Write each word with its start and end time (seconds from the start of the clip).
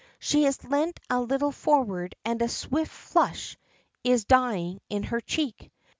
She 0.17 0.45
has 0.45 0.63
leant 0.63 0.99
a 1.11 1.21
little 1.21 1.51
forward 1.51 2.15
and 2.25 2.41
a 2.41 2.49
swift 2.49 2.89
flush 2.91 3.55
is 4.03 4.25
dyeing 4.25 4.79
her 4.89 5.21
cheek. 5.21 5.69